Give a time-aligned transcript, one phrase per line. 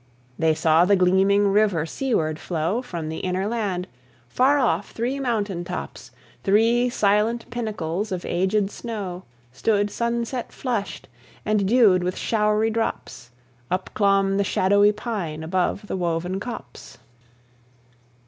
[0.39, 3.87] They saw the gleaming river seaward flow From the inner land:
[4.27, 6.09] far off, three mountain tops,
[6.43, 11.07] Three silent pinnacles of agèd snow, Stood sunset flush'd:
[11.45, 13.29] and, dew'd with showery drops,
[13.69, 16.97] Up clomb the shadowy pine above the woven copse.